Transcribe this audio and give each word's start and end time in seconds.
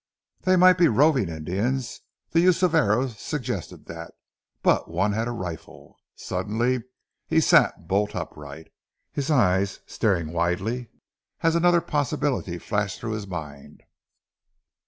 They 0.41 0.55
might 0.55 0.79
be 0.79 0.87
roving 0.87 1.29
Indians. 1.29 2.01
The 2.31 2.39
use 2.39 2.63
of 2.63 2.73
arrows 2.73 3.19
suggested 3.19 3.85
that, 3.85 4.15
but 4.63 4.89
one 4.89 5.13
had 5.13 5.27
a 5.27 5.31
rifle 5.31 5.95
Suddenly 6.15 6.85
he 7.27 7.39
sat 7.39 7.87
bolt 7.87 8.15
upright, 8.15 8.71
his 9.11 9.29
eyes 9.29 9.81
staring 9.85 10.33
widely, 10.33 10.89
as 11.41 11.53
another 11.53 11.81
possibility 11.81 12.57
flashed 12.57 12.99
through 12.99 13.11
his 13.13 13.27
mind. 13.27 13.83